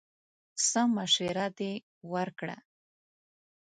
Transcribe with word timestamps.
څه 0.67 0.81
مشوره 0.95 1.47
دې 1.57 1.73
ورکړه! 2.13 2.57